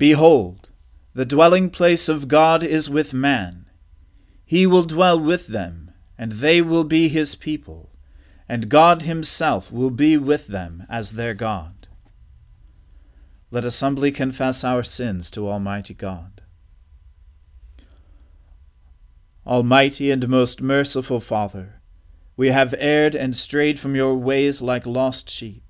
[0.00, 0.70] Behold,
[1.12, 3.66] the dwelling place of God is with man.
[4.46, 7.90] He will dwell with them, and they will be his people,
[8.48, 11.86] and God himself will be with them as their God.
[13.50, 16.40] Let us humbly confess our sins to Almighty God.
[19.46, 21.82] Almighty and most merciful Father,
[22.38, 25.69] we have erred and strayed from your ways like lost sheep.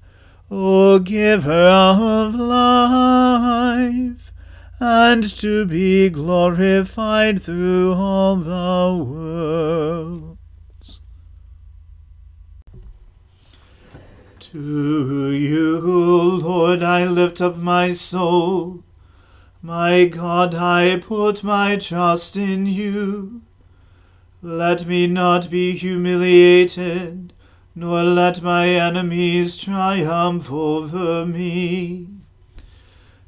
[0.53, 4.33] O giver of life,
[4.81, 10.99] and to be glorified through all the worlds.
[14.39, 18.83] To you, Lord, I lift up my soul.
[19.61, 23.43] My God, I put my trust in you.
[24.41, 27.31] Let me not be humiliated
[27.73, 32.07] nor let my enemies triumph over me.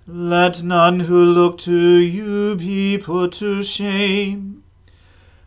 [0.06, 4.64] Let none who look to you be put to shame.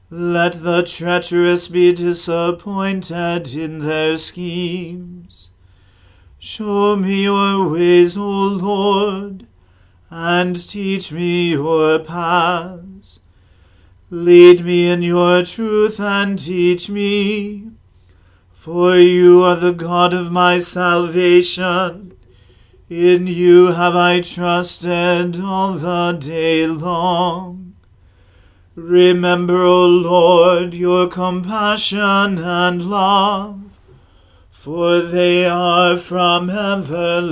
[0.08, 5.50] Let the treacherous be disappointed in their schemes.
[6.38, 9.46] Show me your ways, O Lord,
[10.08, 13.20] and teach me your paths.
[14.08, 17.65] Lead me in your truth and teach me
[18.66, 22.12] for you are the God of my salvation.
[22.90, 27.76] In you have I trusted all the day long.
[28.74, 33.60] Remember, O Lord, your compassion and love,
[34.50, 37.28] for they are from everlasting.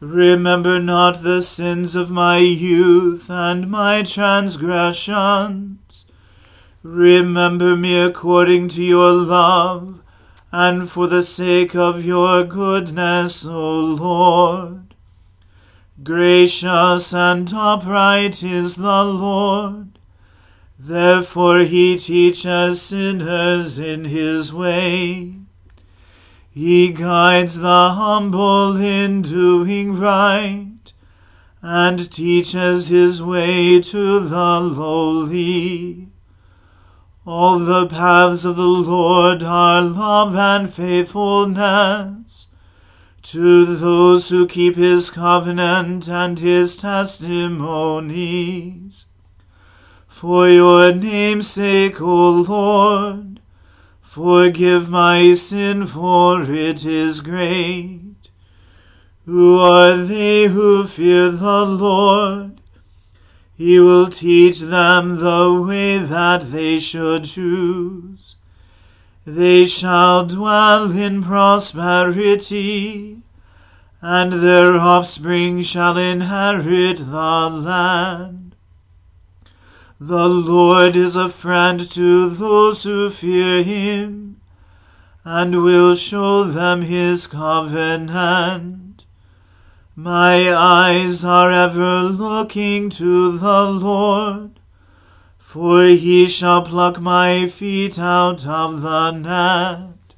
[0.00, 6.01] Remember not the sins of my youth and my transgressions
[6.82, 10.02] Remember me according to your love,
[10.50, 14.94] and for the sake of your goodness, O Lord.
[16.02, 19.98] Gracious and upright is the Lord.
[20.76, 25.36] Therefore he teaches sinners in his way.
[26.50, 30.92] He guides the humble in doing right
[31.62, 36.08] and teaches his way to the lowly.
[37.24, 42.48] All the paths of the Lord are love and faithfulness
[43.22, 49.06] to those who keep his covenant and his testimonies.
[50.08, 53.38] For your name's sake, O Lord,
[54.00, 58.00] forgive my sin, for it is great.
[59.26, 62.51] Who are they who fear the Lord?
[63.54, 68.36] He will teach them the way that they should choose.
[69.24, 73.18] They shall dwell in prosperity,
[74.00, 78.56] and their offspring shall inherit the land.
[80.00, 84.40] The Lord is a friend to those who fear him,
[85.24, 88.91] and will show them his covenant.
[89.94, 94.52] My eyes are ever looking to the Lord
[95.52, 100.14] for he shall pluck my feet out of the net.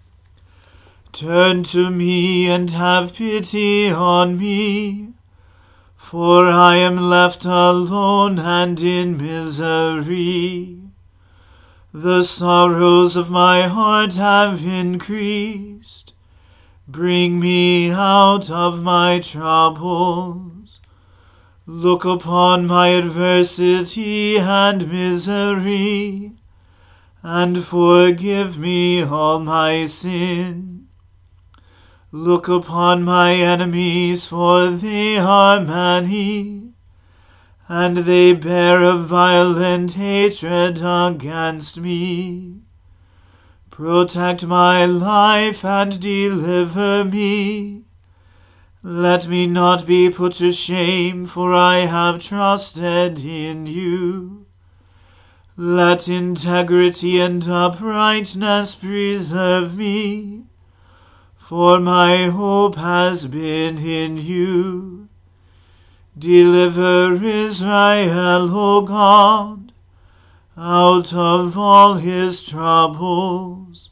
[1.10, 5.08] Turn to me and have pity on me,
[5.96, 10.78] for I am left alone and in misery.
[11.92, 16.03] The sorrows of my heart have increased.
[16.86, 20.80] Bring me out of my troubles.
[21.66, 26.32] Look upon my adversity and misery,
[27.22, 30.88] and forgive me all my sin.
[32.12, 36.74] Look upon my enemies, for they are many,
[37.66, 42.63] and they bear a violent hatred against me.
[43.74, 47.84] Protect my life and deliver me
[48.86, 54.44] let me not be put to shame, for I have trusted in you.
[55.56, 60.42] Let integrity and uprightness preserve me,
[61.34, 65.08] for my hope has been in you.
[66.18, 69.63] Deliver Israel, O God,
[70.56, 73.90] out of all his troubles.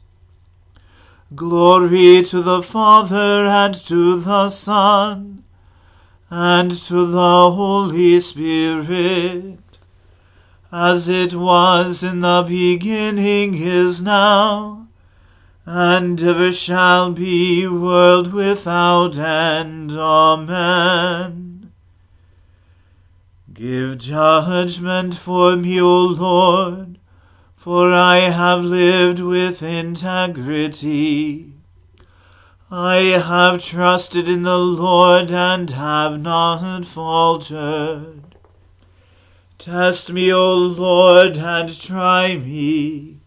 [1.35, 5.43] Glory to the Father and to the Son
[6.29, 9.59] and to the Holy Spirit,
[10.71, 14.87] as it was in the beginning is now,
[15.65, 19.91] and ever shall be, world without end.
[19.91, 21.52] Amen.
[23.53, 26.99] Give judgment for me, O Lord
[27.63, 31.53] for I have lived with integrity.
[32.69, 32.95] I
[33.25, 38.35] have trusted in the Lord and have not faltered.
[39.57, 43.19] Test me, O Lord, and try me.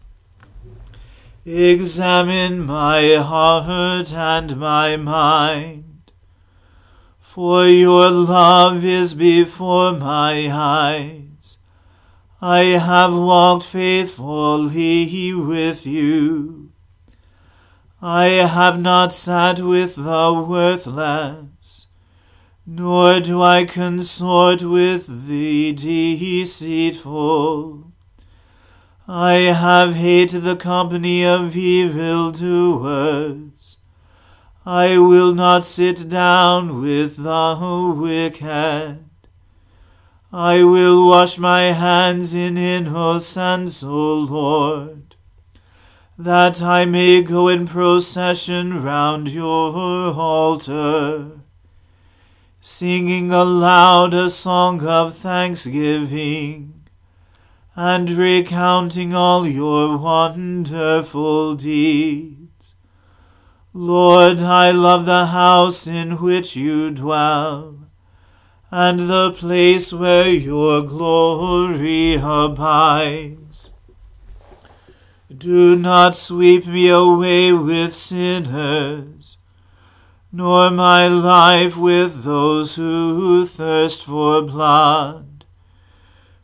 [1.43, 5.86] Examine my heart and my mind.
[7.37, 11.59] For your love is before my eyes
[12.41, 16.71] I have walked faithfully with you.
[18.01, 21.85] I have not sat with the worthless,
[22.65, 26.73] nor do I consort with the deceitful.
[29.07, 33.37] I have hated the company of evildoers.
[34.69, 38.99] I will not sit down with the wicked.
[40.33, 45.15] I will wash my hands in innocence, O Lord,
[46.17, 49.73] that I may go in procession round your
[50.13, 51.39] altar,
[52.59, 56.83] singing aloud a song of thanksgiving,
[57.73, 62.36] and recounting all your wonderful deeds.
[63.79, 67.75] Lord, I love the house in which you dwell
[68.71, 73.69] and the place where your glory abides.
[75.29, 79.37] Do not sweep me away with sinners,
[80.31, 85.45] nor my life with those who thirst for blood,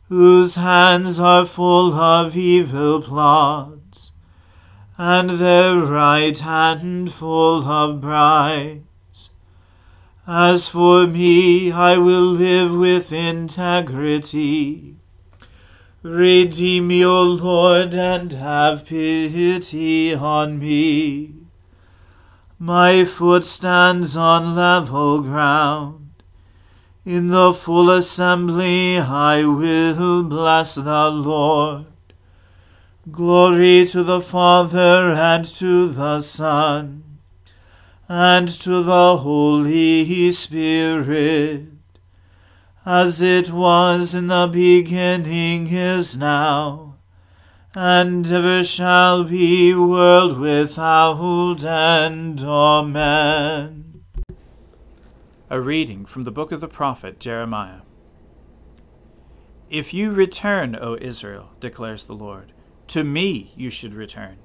[0.08, 3.83] whose hands are full of evil plots,
[4.98, 9.30] and their right hand full of bribes.
[10.28, 14.96] As for me, I will live with integrity.
[16.02, 21.34] Redeem me, O Lord, and have pity on me.
[22.60, 26.12] My foot stands on level ground.
[27.06, 31.93] In the full assembly I will bless the Lord.
[33.12, 37.04] Glory to the Father and to the Son
[38.08, 41.68] and to the Holy Spirit,
[42.86, 46.96] as it was in the beginning is now,
[47.76, 52.42] and ever shall be, world without end.
[52.42, 54.04] Amen.
[55.50, 57.82] A reading from the book of the prophet Jeremiah.
[59.70, 62.54] If you return, O Israel, declares the Lord,
[62.88, 64.38] to me you should return.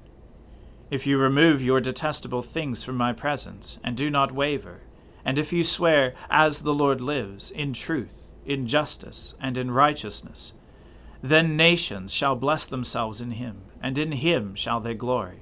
[0.89, 4.81] If you remove your detestable things from my presence, and do not waver,
[5.23, 10.53] and if you swear, As the Lord lives, in truth, in justice, and in righteousness,
[11.21, 15.41] then nations shall bless themselves in him, and in him shall they glory.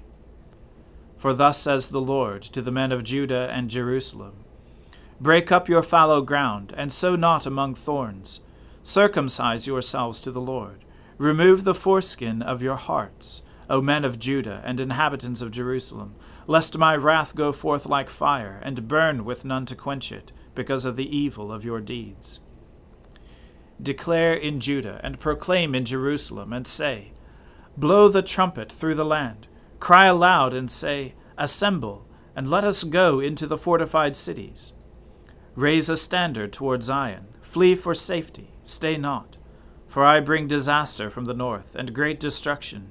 [1.17, 4.43] For thus says the Lord to the men of Judah and Jerusalem
[5.19, 8.39] Break up your fallow ground, and sow not among thorns.
[8.83, 10.85] Circumcise yourselves to the Lord.
[11.17, 16.77] Remove the foreskin of your hearts, O men of Judah and inhabitants of Jerusalem, lest
[16.77, 20.95] my wrath go forth like fire, and burn with none to quench it, because of
[20.95, 22.39] the evil of your deeds.
[23.81, 27.13] Declare in Judah, and proclaim in Jerusalem, and say,
[27.75, 29.47] Blow the trumpet through the land,
[29.79, 34.73] cry aloud, and say, Assemble, and let us go into the fortified cities.
[35.55, 39.37] Raise a standard toward Zion, flee for safety, stay not.
[39.87, 42.89] For I bring disaster from the north, and great destruction.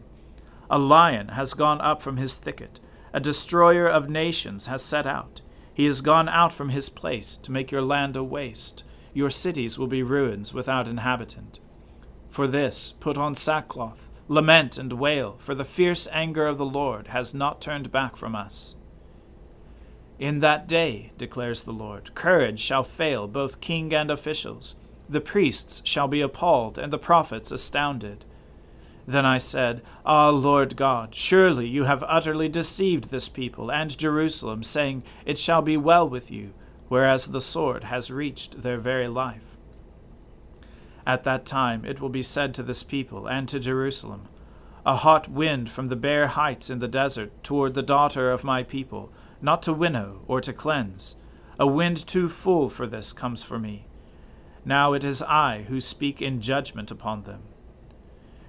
[0.71, 2.81] A lion has gone up from his thicket,
[3.13, 5.41] a destroyer of nations has set out.
[5.73, 8.83] He has gone out from his place to make your land a waste.
[9.15, 11.61] Your cities will be ruins without inhabitant.
[12.29, 17.09] For this, put on sackcloth, lament and wail, for the fierce anger of the Lord
[17.09, 18.75] has not turned back from us.
[20.19, 24.75] In that day, declares the Lord, courage shall fail both king and officials
[25.09, 28.25] the priests shall be appalled, and the prophets astounded.
[29.07, 34.65] Then I said, Ah, Lord God, surely you have utterly deceived this people and Jerusalem,
[34.65, 36.53] saying, It shall be well with you,
[36.89, 39.57] whereas the sword has reached their very life.
[41.07, 44.23] At that time it will be said to this people and to Jerusalem,
[44.85, 48.65] A hot wind from the bare heights in the desert toward the daughter of my
[48.65, 51.15] people, not to winnow or to cleanse.
[51.61, 53.86] A wind too full for this comes for me
[54.67, 57.43] now it is I who speak in judgment upon them.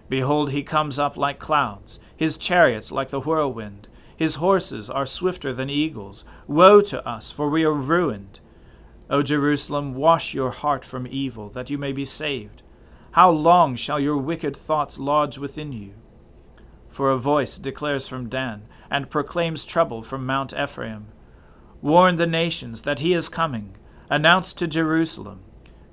[0.10, 3.88] Behold, he comes up like clouds, his chariots like the whirlwind.
[4.16, 6.26] His horses are swifter than eagles.
[6.48, 8.40] Woe to us, for we are ruined.
[9.12, 12.64] O Jerusalem, wash your heart from evil, that you may be saved.
[13.12, 15.94] How long shall your wicked thoughts lodge within you?
[16.90, 21.10] For a voice declares from Dan, and proclaims trouble from Mount Ephraim.
[21.84, 23.76] Warn the nations that he is coming.
[24.10, 25.42] Announce to Jerusalem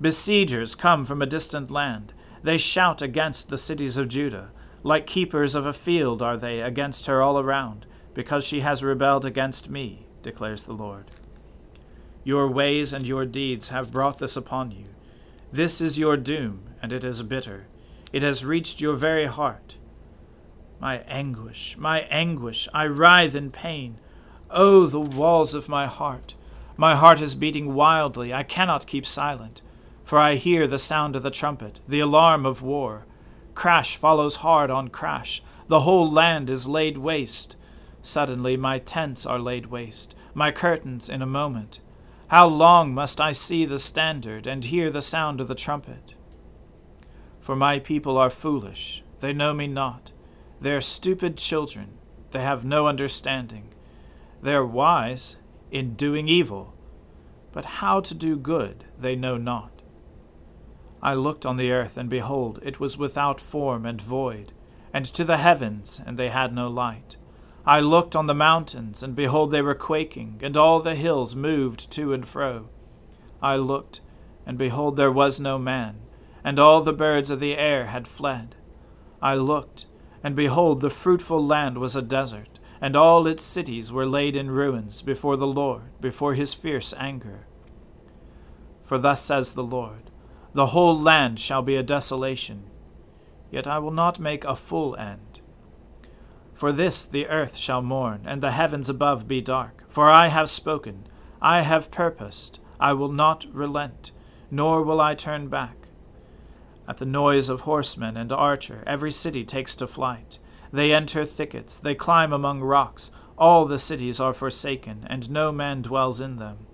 [0.01, 2.13] Besiegers come from a distant land.
[2.43, 4.51] They shout against the cities of Judah.
[4.83, 9.25] Like keepers of a field are they against her all around, because she has rebelled
[9.25, 11.11] against me, declares the Lord.
[12.23, 14.87] Your ways and your deeds have brought this upon you.
[15.53, 17.67] This is your doom, and it is bitter.
[18.13, 19.77] It has reached your very heart.
[20.81, 23.99] My anguish, my anguish, I writhe in pain.
[24.51, 26.35] Oh, the walls of my heart!
[26.77, 28.35] My heart is beating wildly.
[28.35, 29.63] I cannot keep silent.
[30.05, 33.07] For I hear the sound of the trumpet, the alarm of war.
[33.55, 35.43] Crash follows hard on crash.
[35.69, 37.57] The whole land is laid waste.
[38.03, 41.81] Suddenly my tents are laid waste, my curtains in a moment.
[42.29, 46.15] How long must I see the standard and hear the sound of the trumpet?
[47.41, 50.13] For my people are foolish, they know me not.
[50.61, 51.99] They are stupid children,
[52.33, 53.69] they have no understanding.
[54.43, 55.37] They are wise
[55.71, 56.75] in doing evil,
[57.53, 59.74] but how to do good they know not.
[61.05, 64.55] I looked on the earth, and behold, it was without form and void,
[64.91, 67.19] and to the heavens, and they had no light.
[67.67, 71.91] I looked on the mountains, and behold, they were quaking, and all the hills moved
[71.91, 72.71] to and fro.
[73.43, 74.01] I looked,
[74.47, 76.01] and behold, there was no man,
[76.43, 78.55] and all the birds of the air had fled.
[79.21, 79.85] I looked,
[80.23, 84.51] and behold, the fruitful land was a desert, and all its cities were laid in
[84.51, 87.47] ruins before the Lord, before his fierce anger.
[88.83, 90.11] For thus says the Lord,
[90.55, 92.63] the whole land shall be a desolation.
[93.51, 95.41] Yet I will not make a full end.
[96.55, 99.85] For this the earth shall mourn, and the heavens above be dark.
[99.89, 101.07] For I have spoken,
[101.43, 104.13] I have purposed, I will not relent,
[104.51, 105.77] nor will I turn back.
[106.87, 110.39] At the noise of horsemen and archer, every city takes to flight.
[110.73, 113.11] They enter thickets, they climb among rocks.
[113.37, 116.67] All the cities are forsaken, and no man dwells in them.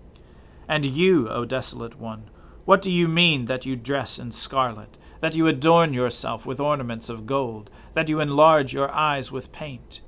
[0.68, 2.28] And you, O desolate one,
[2.70, 7.08] What do you mean that you dress in scarlet, that you adorn yourself with ornaments
[7.08, 10.02] of gold, that you enlarge your eyes with paint?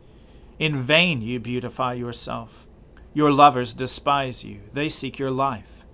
[0.60, 2.68] In vain you beautify yourself.
[3.12, 5.84] Your lovers despise you, they seek your life.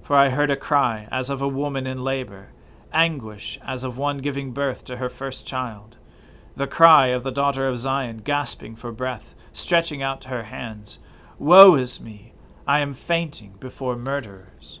[0.00, 2.52] For I heard a cry as of a woman in labor,
[2.90, 5.98] anguish as of one giving birth to her first child.
[6.56, 11.00] The cry of the daughter of Zion, gasping for breath, stretching out her hands
[11.38, 12.32] Woe is me!
[12.66, 14.80] I am fainting before murderers.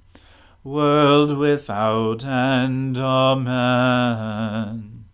[0.63, 2.97] world without end.
[2.97, 5.05] Amen.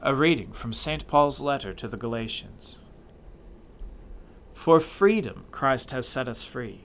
[0.00, 1.06] A reading from St.
[1.06, 2.78] Paul's letter to the Galatians.
[4.54, 6.84] For freedom Christ has set us free.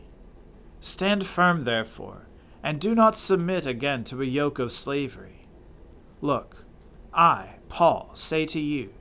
[0.81, 2.27] Stand firm, therefore,
[2.61, 5.47] and do not submit again to a yoke of slavery.
[6.21, 6.65] Look,
[7.13, 8.93] I, Paul, say to you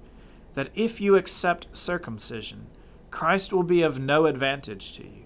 [0.55, 2.68] that if you accept circumcision,
[3.11, 5.25] Christ will be of no advantage to you.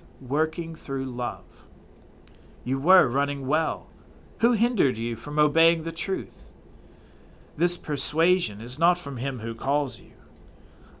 [0.21, 1.65] working through love.
[2.63, 3.87] You were running well.
[4.39, 6.51] Who hindered you from obeying the truth?
[7.57, 10.13] This persuasion is not from him who calls you.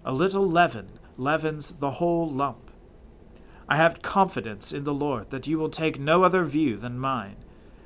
[0.03, 2.71] A little leaven leavens the whole lump.
[3.69, 7.37] I have confidence in the Lord that you will take no other view than mine,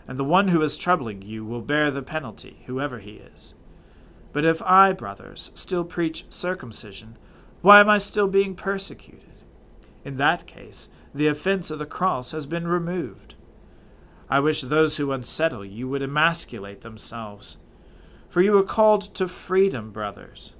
[0.07, 3.53] and the one who is troubling you will bear the penalty, whoever he is.
[4.33, 7.17] But if I, brothers, still preach circumcision,
[7.61, 9.21] why am I still being persecuted?
[10.03, 13.35] In that case, the offense of the cross has been removed.
[14.29, 17.55] I wish those who unsettle you would emasculate themselves.
[18.27, 20.55] For you are called to freedom, brothers.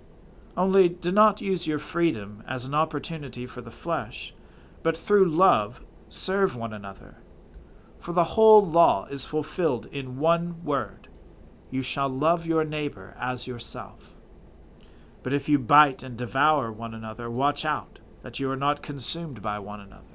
[0.56, 4.34] Only do not use your freedom as an opportunity for the flesh,
[4.82, 7.18] but through love serve one another.
[8.00, 11.10] For the whole law is fulfilled in one word
[11.70, 14.16] You shall love your neighbor as yourself.
[15.22, 19.42] But if you bite and devour one another, watch out that you are not consumed
[19.42, 20.15] by one another.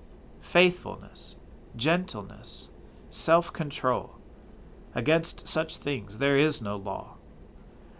[0.41, 1.35] faithfulness,
[1.75, 2.69] gentleness,
[3.09, 4.17] self control.
[4.93, 7.15] Against such things there is no law.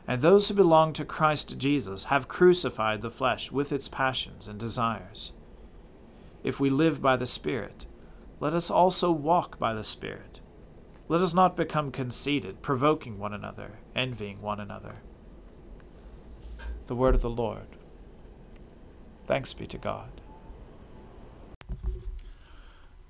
[0.08, 4.60] And those who belong to Christ Jesus have crucified the flesh with its passions and
[4.60, 5.32] desires.
[6.44, 7.86] If we live by the Spirit,
[8.40, 10.42] let us also walk by the Spirit.
[11.08, 14.96] Let us not become conceited, provoking one another, envying one another.
[16.88, 17.68] The word of the Lord.
[19.28, 20.21] Thanks be to God.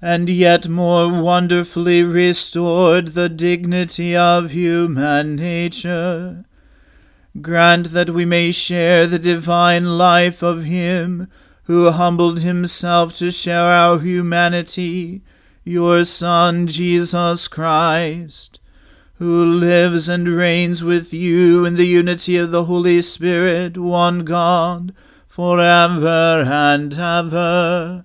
[0.00, 6.44] and yet more wonderfully restored the dignity of human nature.
[7.40, 11.28] Grant that we may share the divine life of Him
[11.64, 15.22] who humbled Himself to share our humanity,
[15.64, 18.60] your Son, Jesus Christ,
[19.14, 24.94] who lives and reigns with you in the unity of the Holy Spirit, one God,
[25.26, 28.04] for ever and ever.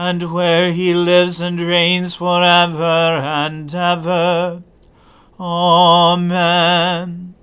[0.00, 4.62] and where he lives and reigns for ever and ever.
[5.40, 7.34] Amen.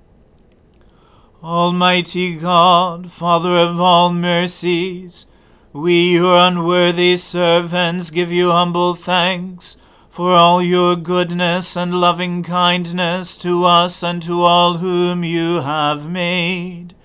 [1.43, 5.25] Almighty God, Father of all mercies,
[5.73, 9.75] we, your unworthy servants, give you humble thanks
[10.09, 16.09] for all your goodness and loving kindness to us and to all whom you have
[16.09, 16.95] made.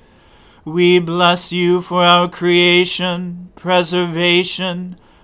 [0.65, 4.95] We bless you for our creation, preservation,